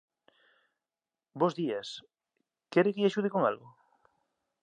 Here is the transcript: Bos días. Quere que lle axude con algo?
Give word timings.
Bos 1.43 1.53
días. 1.61 1.87
Quere 2.71 2.91
que 2.93 3.01
lle 3.01 3.11
axude 3.11 3.33
con 3.33 3.41
algo? 3.49 3.67